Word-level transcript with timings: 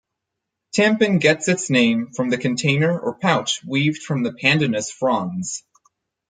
Tampin 0.75 1.19
gets 1.21 1.47
its 1.47 1.69
name 1.69 2.09
from 2.15 2.31
the 2.31 2.39
container 2.39 2.97
or 2.99 3.19
pouch 3.19 3.63
weaved 3.63 4.01
from 4.01 4.23
the 4.23 4.33
pandanus 4.33 4.91
fronds. 4.91 5.63